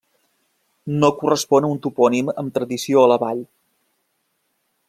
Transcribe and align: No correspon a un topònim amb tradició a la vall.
No 1.03 1.11
correspon 1.19 1.69
a 1.69 1.69
un 1.75 1.83
topònim 1.85 2.33
amb 2.45 2.57
tradició 2.59 3.07
a 3.07 3.15
la 3.15 3.23
vall. 3.27 3.47